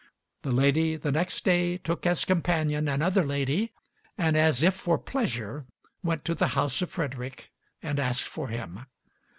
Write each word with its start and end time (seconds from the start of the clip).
The 0.41 0.49
lady 0.49 0.95
the 0.95 1.11
next 1.11 1.43
day 1.45 1.77
took 1.77 2.07
as 2.07 2.25
companion 2.25 2.87
another 2.87 3.23
lady, 3.23 3.71
and 4.17 4.35
as 4.35 4.63
if 4.63 4.73
for 4.73 4.97
pleasure 4.97 5.67
went 6.01 6.25
to 6.25 6.33
the 6.33 6.47
house 6.57 6.81
of 6.81 6.89
Frederick 6.89 7.51
and 7.83 7.99
asked 7.99 8.23
for 8.23 8.47
him. 8.47 8.87